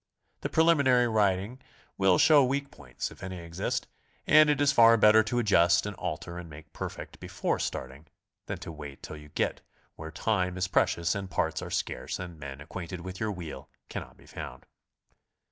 [0.39, 1.59] The preliminary rid ing
[1.95, 3.85] will show weak points if any exist,
[4.25, 8.07] and it is far better to adjust and alter and make perfect before starting
[8.47, 9.61] than to wait till you get
[9.97, 14.17] where time is precious and parts are scarce and men acquainted with your wheel cannot
[14.17, 14.65] be found.